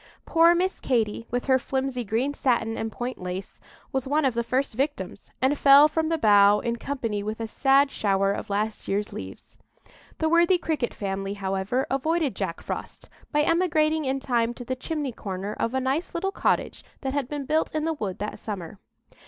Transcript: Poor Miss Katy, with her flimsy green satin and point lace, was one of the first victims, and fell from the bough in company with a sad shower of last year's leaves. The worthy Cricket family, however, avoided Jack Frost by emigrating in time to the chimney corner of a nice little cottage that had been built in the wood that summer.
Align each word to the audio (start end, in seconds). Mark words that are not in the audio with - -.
Poor 0.25 0.55
Miss 0.55 0.79
Katy, 0.79 1.27
with 1.29 1.45
her 1.45 1.59
flimsy 1.59 2.03
green 2.03 2.33
satin 2.33 2.75
and 2.75 2.91
point 2.91 3.21
lace, 3.21 3.61
was 3.91 4.07
one 4.07 4.25
of 4.25 4.33
the 4.33 4.41
first 4.41 4.73
victims, 4.73 5.29
and 5.43 5.55
fell 5.59 5.87
from 5.87 6.09
the 6.09 6.17
bough 6.17 6.57
in 6.57 6.77
company 6.77 7.21
with 7.21 7.39
a 7.39 7.45
sad 7.45 7.91
shower 7.91 8.31
of 8.31 8.49
last 8.49 8.87
year's 8.87 9.13
leaves. 9.13 9.57
The 10.17 10.27
worthy 10.27 10.57
Cricket 10.57 10.95
family, 10.95 11.35
however, 11.35 11.85
avoided 11.91 12.35
Jack 12.35 12.61
Frost 12.61 13.09
by 13.31 13.43
emigrating 13.43 14.05
in 14.05 14.19
time 14.19 14.55
to 14.55 14.65
the 14.65 14.75
chimney 14.75 15.11
corner 15.11 15.53
of 15.53 15.75
a 15.75 15.79
nice 15.79 16.15
little 16.15 16.31
cottage 16.31 16.83
that 17.01 17.13
had 17.13 17.29
been 17.29 17.45
built 17.45 17.69
in 17.71 17.85
the 17.85 17.93
wood 17.93 18.17
that 18.17 18.39
summer. 18.39 18.79